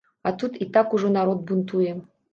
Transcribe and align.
А 0.29 0.31
тут 0.43 0.55
і 0.65 0.67
так 0.79 0.95
ужо 0.99 1.11
народ 1.19 1.45
бунтуе. 1.53 1.95